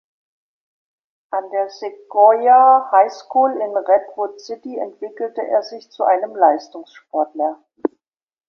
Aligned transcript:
An 1.29 1.43
der 1.51 1.69
"Sequoiah 1.69 2.89
High 2.91 3.11
School" 3.13 3.51
in 3.51 3.77
Redwood 3.77 4.39
City 4.41 4.79
entwickelte 4.79 5.47
er 5.47 5.61
sich 5.61 5.91
zu 5.91 6.03
einem 6.05 6.35
Leistungssportler. 6.35 7.63